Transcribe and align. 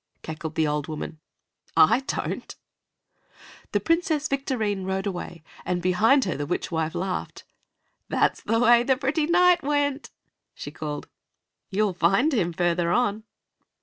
cackled 0.23 0.55
the 0.55 0.65
old 0.65 0.87
woman. 0.87 1.19
"I 1.77 1.99
don't." 2.07 2.55
The 3.71 3.79
Princess 3.79 4.27
Victorine 4.27 4.83
rode 4.83 5.05
away, 5.05 5.43
and 5.63 5.79
behind 5.79 6.25
her 6.25 6.35
the 6.35 6.47
witch 6.47 6.71
wife 6.71 6.95
laughed. 6.95 7.43
"That's 8.09 8.41
the 8.41 8.59
way 8.59 8.81
the 8.81 8.97
pretty 8.97 9.27
knight 9.27 9.61
went," 9.61 10.09
she 10.55 10.71
called. 10.71 11.07
"You'll 11.69 11.93
find 11.93 12.33
him 12.33 12.51
further 12.51 12.91
on." 12.91 13.25